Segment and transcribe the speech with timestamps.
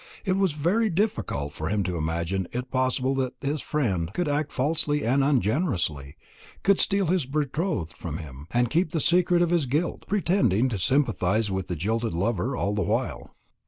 [0.25, 4.51] It was very difficult for him to imagine it possible that this friend could act
[4.51, 6.15] falsely and ungenerously,
[6.63, 10.79] could steal his betrothed from him, and keep the secret of his guilt, pretending to
[10.79, 13.35] sympathise with the jilted lover all the while.